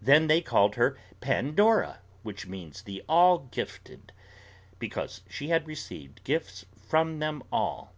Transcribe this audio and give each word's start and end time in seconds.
Then 0.00 0.26
they 0.26 0.40
called 0.40 0.74
her 0.74 0.98
Pandora, 1.20 2.00
which 2.24 2.48
means 2.48 2.82
the 2.82 3.00
all 3.08 3.38
gifted, 3.52 4.10
because 4.80 5.20
she 5.30 5.50
had 5.50 5.68
received 5.68 6.24
gifts 6.24 6.66
from 6.74 7.20
them 7.20 7.44
all. 7.52 7.92